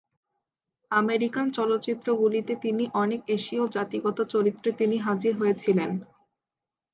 American 0.91 1.47
চলচ্চিত্রগুলিতে 1.51 2.53
তিনি 2.61 2.83
অনেক 2.95 3.21
এশীয় 3.29 3.63
জাতিগত 3.67 4.17
চরিত্রে 4.33 4.69
তিনি 4.79 4.95
হাজির 4.99 5.33
হয়েছিলেন। 5.37 5.91